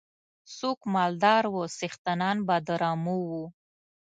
څوک 0.57 0.79
مالدار 0.95 1.43
وو 1.53 1.63
څښتنان 1.77 2.37
به 2.47 2.55
د 2.67 2.69
رمو 2.81 3.17
وو. 3.29 3.45